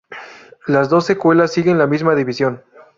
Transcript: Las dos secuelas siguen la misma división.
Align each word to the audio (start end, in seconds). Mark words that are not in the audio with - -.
Las 0.65 0.89
dos 0.89 1.05
secuelas 1.05 1.53
siguen 1.53 1.77
la 1.77 1.85
misma 1.85 2.15
división. 2.15 2.63